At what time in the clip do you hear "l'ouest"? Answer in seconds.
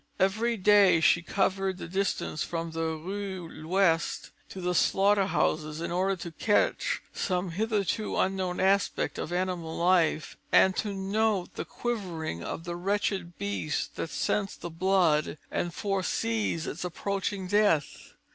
3.67-4.31